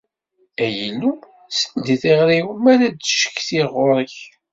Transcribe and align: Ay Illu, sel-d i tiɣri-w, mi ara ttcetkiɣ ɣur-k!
Ay 0.63 0.75
Illu, 0.87 1.11
sel-d 1.57 1.85
i 1.95 1.97
tiɣri-w, 2.01 2.47
mi 2.63 2.69
ara 2.73 2.87
ttcetkiɣ 2.91 3.67
ɣur-k! 3.77 4.15